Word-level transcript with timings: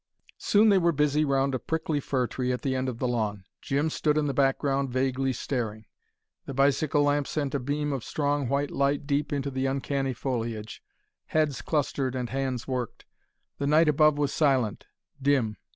Soon 0.39 0.69
they 0.69 0.79
were 0.79 0.91
busy 0.91 1.23
round 1.23 1.53
a 1.53 1.59
prickly 1.59 1.99
fir 1.99 2.25
tree 2.25 2.51
at 2.51 2.63
the 2.63 2.75
end 2.75 2.89
of 2.89 2.97
the 2.97 3.07
lawn. 3.07 3.43
Jim 3.61 3.87
stood 3.91 4.17
in 4.17 4.25
the 4.25 4.33
background 4.33 4.89
vaguely 4.89 5.31
staring. 5.31 5.85
The 6.47 6.55
bicycle 6.55 7.03
lamp 7.03 7.27
sent 7.27 7.53
a 7.53 7.59
beam 7.59 7.93
of 7.93 8.03
strong 8.03 8.47
white 8.49 8.71
light 8.71 9.05
deep 9.05 9.31
into 9.31 9.51
the 9.51 9.67
uncanny 9.67 10.13
foliage, 10.13 10.81
heads 11.27 11.61
clustered 11.61 12.15
and 12.15 12.31
hands 12.31 12.67
worked. 12.67 13.05
The 13.59 13.67
night 13.67 13.87
above 13.87 14.17
was 14.17 14.33
silent, 14.33 14.87
dim. 15.21 15.57